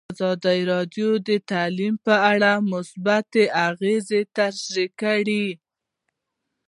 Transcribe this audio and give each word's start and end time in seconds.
ازادي 0.13 0.59
راډیو 0.73 1.09
د 1.27 1.29
تعلیم 1.51 1.93
په 2.05 2.15
اړه 2.31 2.51
مثبت 2.73 3.31
اغېزې 3.67 4.21
تشریح 4.37 4.89
کړي. 5.01 5.47